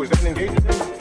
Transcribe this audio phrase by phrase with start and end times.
[0.00, 0.20] always.
[0.20, 0.99] an engaging.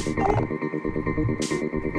[0.00, 1.89] フフフフ。